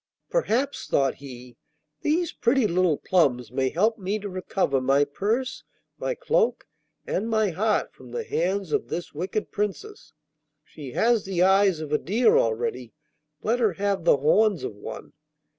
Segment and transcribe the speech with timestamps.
[0.31, 1.57] 'Perhaps,' thought he,
[2.01, 5.63] 'these pretty little plums may help me to recover my purse,
[5.99, 6.65] my cloak,
[7.05, 10.13] and my heart from the hands of this wicked Princess.
[10.65, 12.93] She has the eyes of a deer already;
[13.43, 15.13] let her have the horns of one.